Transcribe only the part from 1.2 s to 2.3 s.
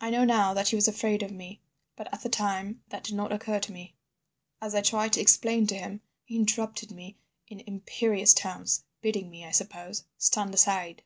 of me, but at the